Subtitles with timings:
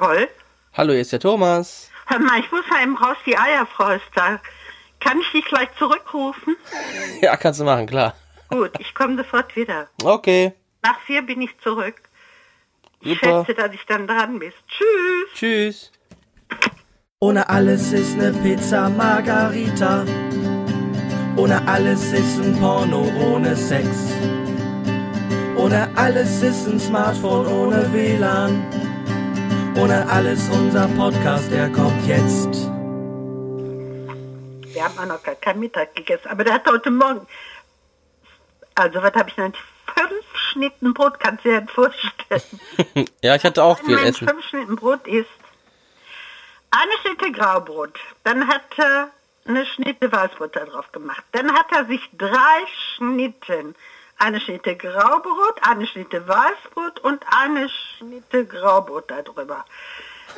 [0.00, 0.28] Nicole.
[0.72, 1.90] Hallo, hier ist der Thomas.
[2.06, 4.40] Hör mal, ich muss mal eben raus, die Eierfrau ist da.
[4.98, 6.56] Kann ich dich gleich zurückrufen?
[7.20, 8.14] Ja, kannst du machen, klar.
[8.48, 9.88] Gut, ich komme sofort wieder.
[10.02, 11.96] Okay, Nach vier bin ich zurück.
[13.02, 13.44] Ich super.
[13.44, 14.56] schätze, dass ich dann dran bist.
[14.68, 15.34] Tschüss.
[15.34, 15.92] Tschüss.
[17.20, 20.04] Ohne alles ist ne Pizza Margarita.
[21.36, 23.86] Ohne alles ist ein Porno ohne Sex.
[25.56, 28.79] Ohne alles ist ein Smartphone ohne WLAN.
[29.76, 32.54] Ohne alles unser Podcast, der kommt jetzt.
[34.72, 37.26] Wir haben auch noch gar keinen Mittag gegessen, aber der hat heute Morgen,
[38.74, 39.52] also was habe ich denn?
[39.94, 43.08] Fünf Schnitten Brot, kannst du dir das vorstellen.
[43.22, 44.28] Ja, ich hatte auch Wenn viel man Essen.
[44.28, 45.28] fünf Schnitten Brot isst,
[46.70, 49.10] eine Schnitte Graubrot, dann hat er
[49.46, 51.24] eine Schnitte Weißbrot da drauf gemacht.
[51.32, 52.64] Dann hat er sich drei
[52.96, 53.74] Schnitten,
[54.20, 59.64] eine Schnitte Graubrot, eine Schnitte Weißbrot und eine Schnitte Graubrot da drüber.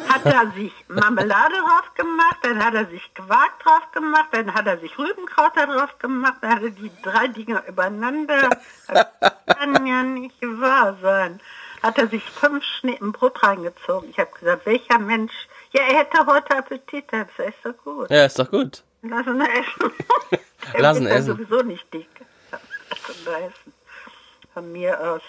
[0.09, 4.67] Hat er sich Marmelade drauf gemacht, dann hat er sich Quark drauf gemacht, dann hat
[4.67, 8.51] er sich Rübenkraut da drauf gemacht, dann hat er die drei Dinger übereinander.
[8.89, 9.07] Das
[9.47, 11.41] kann ja nicht wahr sein.
[11.83, 14.09] Hat er sich fünf Schnitten Brot reingezogen.
[14.11, 15.33] Ich habe gesagt, welcher Mensch,
[15.73, 18.11] ja, er hätte heute Appetit, das ist doch gut.
[18.11, 18.83] Ja, ist doch gut.
[19.03, 19.93] Lass ihn essen.
[20.79, 21.27] Lass dann essen.
[21.27, 22.09] sowieso nicht dick.
[22.51, 23.82] Lass ihn da essen.
[24.55, 25.23] Von mir aus.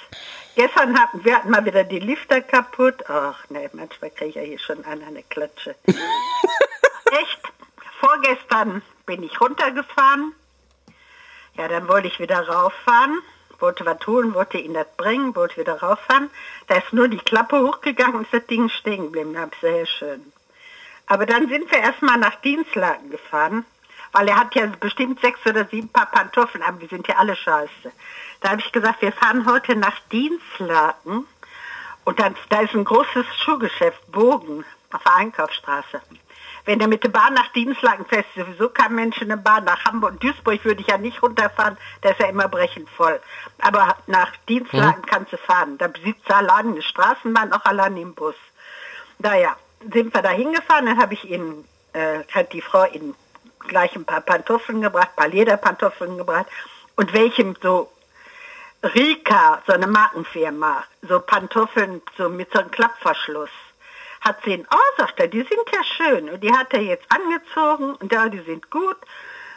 [0.55, 3.03] Gestern hatten wir hatten mal wieder die Lifter kaputt.
[3.07, 5.75] Ach ne, manchmal kriege ich ja hier schon an eine Klatsche.
[5.85, 7.41] Echt?
[7.99, 10.33] Vorgestern bin ich runtergefahren.
[11.55, 13.21] Ja, dann wollte ich wieder rauffahren.
[13.59, 16.29] Wollte was holen, wollte ihn das bringen, wollte wieder rauffahren.
[16.67, 19.35] Da ist nur die Klappe hochgegangen und das Ding stehen geblieben.
[19.35, 20.33] Ist sehr schön.
[21.05, 23.65] Aber dann sind wir erstmal nach Dienstlaken gefahren,
[24.13, 27.35] weil er hat ja bestimmt sechs oder sieben Paar Pantoffeln, aber die sind ja alle
[27.35, 27.91] scheiße.
[28.39, 31.25] Da habe ich gesagt, wir fahren heute nach Dienstlaken
[32.05, 36.01] und dann, da ist ein großes Schuhgeschäft, Bogen, auf der Einkaufsstraße.
[36.65, 39.65] Wenn du mit der Bahn nach Dienstlaken fährst, ist sowieso kein Mensch in der Bahn.
[39.65, 43.19] Nach Hamburg und Duisburg würde ich ja nicht runterfahren, da ist ja immer brechend voll.
[43.59, 45.77] Aber nach Dienstlaken kannst du fahren.
[45.77, 48.35] Da sitzt du allein in der Straßenbahn, auch allein im Bus.
[49.19, 49.57] Naja,
[49.91, 53.13] sind wir da hingefahren, dann habe ich ihnen, äh, hat die Frau ihnen
[53.67, 56.47] gleich ein paar Pantoffeln gebracht, ein paar Lederpantoffeln gebracht
[56.95, 57.91] und welchem so
[58.83, 63.49] Rika, so eine Markenfirma, so Pantoffeln so mit so einem Klappverschluss.
[64.21, 66.29] Hat sie ihn, oh, sagt er, die sind ja schön.
[66.29, 68.97] Und die hat er jetzt angezogen und ja, die sind gut.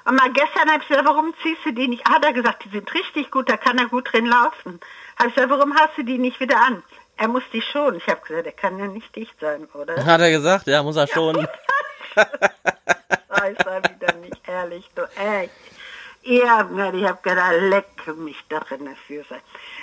[0.04, 2.08] Und mal gestern habe ich gesagt, warum ziehst du die nicht?
[2.08, 4.80] Hat er gesagt, die sind richtig gut, da kann er gut drin laufen.
[5.18, 6.82] Habe ich gesagt, warum hast du die nicht wieder an?
[7.16, 7.96] Er muss die schon.
[7.96, 10.04] Ich habe gesagt, der kann ja nicht dicht sein, oder?
[10.04, 10.66] Hat er gesagt?
[10.66, 11.48] Ja, muss er schon.
[13.38, 15.52] Weiß er wieder nicht, ehrlich, du echt.
[16.22, 19.36] Ich habe gedacht, leck mich doch in der Füße.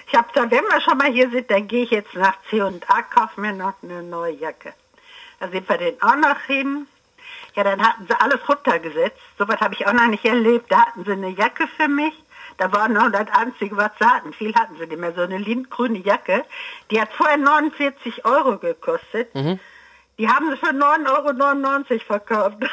[0.07, 3.01] Ich habe gesagt, wenn wir schon mal hier sind, dann gehe ich jetzt nach C&A,
[3.03, 4.73] kaufe mir noch eine neue Jacke.
[5.39, 6.87] Da sind wir den auch noch hin.
[7.55, 9.19] Ja, dann hatten sie alles runtergesetzt.
[9.37, 10.71] Sowas habe ich auch noch nicht erlebt.
[10.71, 12.13] Da hatten sie eine Jacke für mich.
[12.57, 14.33] Da war noch das Einzige, was sie hatten.
[14.33, 15.13] Viel hatten sie nicht mehr.
[15.13, 16.43] So eine lindgrüne Jacke.
[16.91, 19.33] Die hat vorher 49 Euro gekostet.
[20.17, 22.57] Die haben sie für 9,99 Euro verkauft.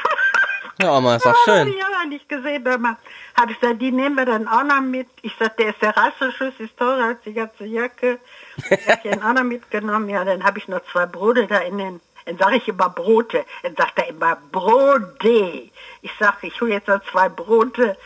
[0.80, 1.74] Ja, Oma, ist doch schön.
[1.76, 2.96] Ja, nicht gesehen, aber
[3.38, 5.08] habe ich gesagt, die nehmen wir dann auch noch mit.
[5.22, 8.18] Ich sagte, der ist der Reißverschluss, ist teurer als die ganze Jacke.
[8.56, 10.08] Ich habe den auch noch mitgenommen.
[10.08, 13.44] Ja, dann habe ich noch zwei Brote da in den, dann sage ich immer Brote.
[13.62, 15.70] Dann sagt er immer Brote.
[16.02, 17.96] Ich sage, ich hole jetzt noch zwei Brote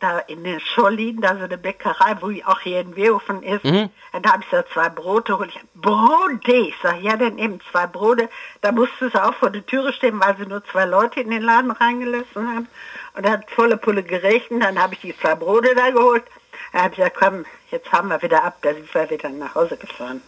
[0.00, 3.64] da in den Scholin, da so eine Bäckerei, wo ich auch hier in Wehofen ist.
[3.64, 6.52] Dann habe ich so zwei Brote, hol ich Brote.
[6.52, 8.28] Ich sage, ja, dann eben zwei Brote.
[8.62, 11.42] Da musste sie auch vor der Türe stehen, weil sie nur zwei Leute in den
[11.42, 12.68] Laden reingelassen haben.
[13.14, 14.62] Und dann hat volle Pulle geregnet.
[14.62, 16.24] Dann habe ich die zwei Brote da geholt.
[16.72, 18.58] Dann habe ich gesagt, komm, jetzt fahren wir wieder ab.
[18.62, 20.22] Da sind wir wieder nach Hause gefahren.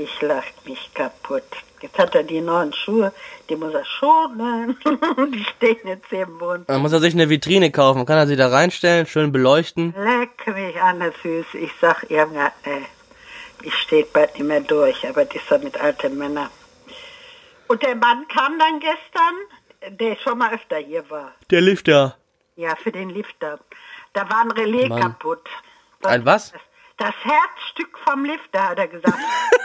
[0.00, 1.42] Ich lach mich kaputt.
[1.80, 3.12] Jetzt hat er die neuen Schuhe,
[3.48, 4.78] die muss er schonen.
[5.32, 6.64] die stehen jetzt hier im Wohnzimmer.
[6.68, 8.06] Dann muss er sich eine Vitrine kaufen.
[8.06, 9.92] Kann er sie da reinstellen, schön beleuchten.
[9.98, 11.58] Leck mich an der Füße.
[11.58, 12.86] Ich sag irgendwann, ey,
[13.62, 16.48] ich steht bald nicht mehr durch, aber das ist doch mit alten Männern.
[17.66, 21.32] Und der Mann kam dann gestern, der schon mal öfter hier war.
[21.50, 22.16] Der Lifter.
[22.54, 23.58] Ja, für den Lifter.
[24.12, 25.00] Da war ein Relais Mann.
[25.00, 25.48] kaputt.
[26.04, 26.52] Ein was?
[26.52, 26.60] Das,
[26.98, 29.18] das Herzstück vom Lifter, hat er gesagt.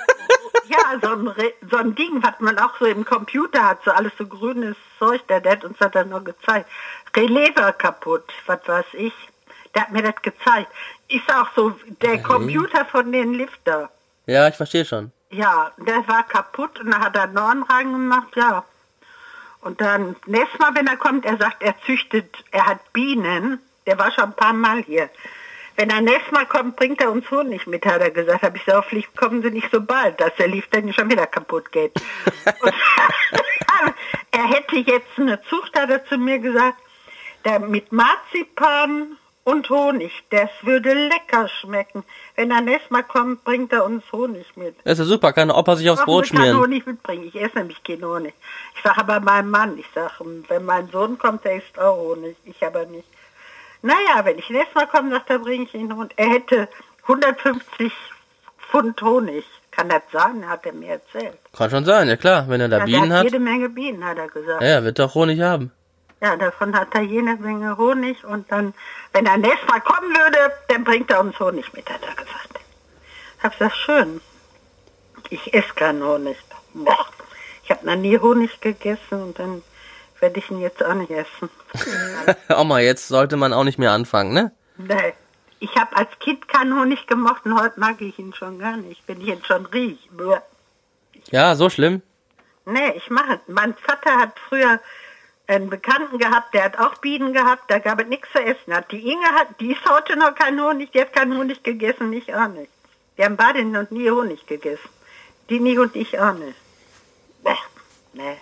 [0.67, 3.91] ja, so ein, Re so ein Ding, was man auch so im Computer hat, so
[3.91, 6.69] alles so grünes Zeug, der, der hat uns das dann nur gezeigt.
[7.15, 9.13] Relais war kaputt, was weiß ich.
[9.75, 10.71] Der hat mir das gezeigt.
[11.07, 13.89] Ist auch so der Computer von den Lifter.
[14.25, 15.11] Ja, ich verstehe schon.
[15.29, 18.63] Ja, der war kaputt und dann hat er einen neuen reingemacht, ja.
[19.61, 23.97] Und dann, nächstes Mal, wenn er kommt, er sagt, er züchtet, er hat Bienen, der
[23.97, 25.09] war schon ein paar Mal hier.
[25.75, 28.43] Wenn er nächstes Mal kommt, bringt er uns Honig mit, hat er gesagt.
[28.43, 31.27] Habe ich gesagt, hoffentlich kommen sie nicht so bald, dass der Lift dann schon wieder
[31.27, 31.93] kaputt geht.
[34.31, 36.77] Er hätte jetzt eine Zucht, hat er zu mir gesagt,
[37.45, 42.03] der mit Marzipan und Honig, das würde lecker schmecken.
[42.35, 44.75] Wenn er nächstes Mal kommt, bringt er uns Honig mit.
[44.85, 46.59] Das ist ja super, kann Opa sich aufs Ach, Brot ich kann schmieren.
[46.59, 47.25] Honig mitbringen.
[47.27, 48.33] Ich esse nämlich keinen Honig.
[48.75, 50.13] Ich sage aber meinem Mann, ich sage,
[50.47, 52.35] wenn mein Sohn kommt, der isst auch Honig.
[52.45, 53.07] Ich aber nicht.
[53.83, 56.13] Naja, wenn ich nächstes Mal komme, sagt er, bringe ich ihn Honig.
[56.15, 56.69] Er hätte
[57.03, 57.91] 150
[58.69, 59.45] Pfund Honig.
[59.71, 60.47] Kann das sein?
[60.47, 61.37] Hat er mir erzählt.
[61.55, 63.23] Kann schon sein, ja klar, wenn er da Ja, Bienen hat hat.
[63.25, 64.61] jede Menge Bienen, hat er gesagt.
[64.61, 65.71] Ja, ja, wird doch Honig haben.
[66.21, 68.73] Ja, davon hat er jede Menge Honig und dann,
[69.11, 70.37] wenn er nächstes Mal kommen würde,
[70.69, 72.59] dann bringt er uns Honig mit, hat er gesagt.
[73.41, 74.21] Hab gesagt, schön.
[75.29, 76.37] Ich esse keinen Honig.
[76.73, 77.05] Boah.
[77.65, 79.61] Ich habe noch nie Honig gegessen und dann
[80.23, 81.49] werde ich ihn jetzt auch nicht essen.
[82.57, 84.53] Oma, jetzt sollte man auch nicht mehr anfangen, ne?
[84.77, 85.13] Nee.
[85.59, 89.03] Ich habe als Kind keinen Honig gemocht und heute mag ich ihn schon gar nicht,
[89.05, 90.41] wenn ich ihn schon rieche.
[91.29, 92.01] Ja, so schlimm.
[92.65, 93.41] Nee, ich mache.
[93.47, 94.79] Mein Vater hat früher
[95.47, 98.73] einen Bekannten gehabt, der hat auch Bienen gehabt, da gab es nichts zu essen.
[98.73, 102.13] Hat die Inge hat, die ist heute noch kein Honig, die hat keinen Honig gegessen,
[102.13, 102.71] ich auch nicht.
[103.17, 104.89] Wir haben beide noch nie Honig gegessen.
[105.49, 106.57] Die nie und ich auch nicht.
[107.43, 107.55] Bäh,
[108.13, 108.37] nee,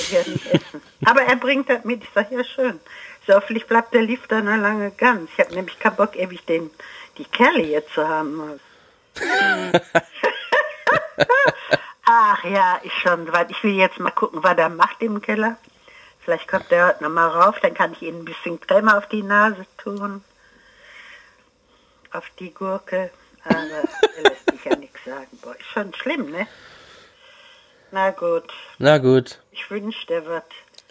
[0.00, 0.82] ich werde nicht essen.
[1.04, 2.80] Aber er bringt das mit, ich sage, ja schön.
[3.26, 5.30] So, hoffentlich bleibt der Lift dann noch lange ganz.
[5.32, 6.70] Ich habe nämlich keinen Bock, ewig den,
[7.18, 8.60] die Kerle jetzt zu haben.
[12.06, 13.30] Ach ja, ist schon.
[13.48, 15.58] Ich will jetzt mal gucken, was er macht im Keller.
[16.20, 19.08] Vielleicht kommt er heute noch mal rauf, dann kann ich ihm ein bisschen Creme auf
[19.08, 20.24] die Nase tun.
[22.12, 23.10] Auf die Gurke.
[23.44, 23.56] Aber
[24.16, 25.38] er lässt sich ja nichts sagen.
[25.42, 26.46] Boah, ist schon schlimm, ne?
[27.90, 28.44] Na gut,
[28.78, 30.42] Na gut, ich wünsche dir was.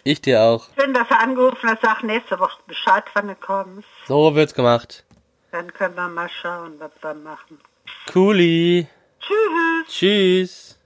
[0.04, 0.66] ich dir auch.
[0.78, 3.88] Schön, dass er angerufen hat, sag nächste Woche Bescheid, wann du kommst.
[4.06, 5.04] So wird's gemacht.
[5.52, 7.58] Dann können wir mal schauen, was wir machen.
[8.12, 8.86] Cooli.
[9.20, 9.88] Tschüss.
[9.88, 10.77] Tschüss.